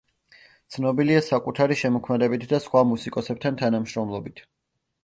ცნობილია 0.75 1.19
საკუთარი 1.27 1.77
შემოქმედებით 1.83 2.49
და 2.55 2.61
სხვა 2.67 2.85
მუსიკოსებთან 2.95 3.63
თანამშრომლობით. 3.63 4.49